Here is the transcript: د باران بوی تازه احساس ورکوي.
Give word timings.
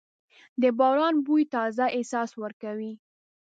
د 0.61 0.63
باران 0.79 1.15
بوی 1.25 1.43
تازه 1.53 1.85
احساس 1.97 2.31
ورکوي. 2.43 2.93